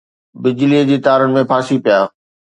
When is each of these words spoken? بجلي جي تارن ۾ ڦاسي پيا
بجلي 0.41 0.79
جي 0.87 0.97
تارن 1.05 1.31
۾ 1.39 1.41
ڦاسي 1.53 1.77
پيا 1.85 1.99